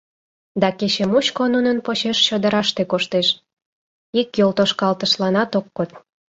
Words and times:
Да 0.61 0.69
кече 0.79 1.05
мучко 1.11 1.43
нунын 1.53 1.77
почеш 1.85 2.17
чодыраште 2.27 2.83
коштеш, 2.91 3.27
ик 4.21 4.29
йолтошкалтышланат 4.39 5.51
ок 5.59 5.67
код. 5.75 5.89